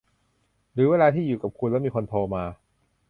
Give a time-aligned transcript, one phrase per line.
[0.73, 2.43] หรือเวลาที่อยู่กับคุณแล้วมีคนโทร มา